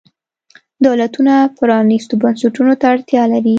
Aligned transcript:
دولتونه 0.85 1.33
پرانیستو 1.57 2.13
بنسټونو 2.21 2.73
ته 2.79 2.85
اړتیا 2.93 3.23
لري. 3.33 3.49